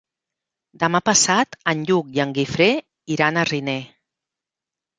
[0.83, 2.69] Demà passat en Lluc i en Guifré
[3.19, 3.79] iran a Riner.